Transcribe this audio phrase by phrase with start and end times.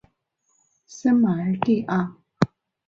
[0.87, 2.17] 圣马尔蒂阿。